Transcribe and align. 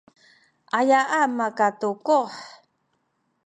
ayaan 0.79 1.31
makatukuh? 1.37 2.29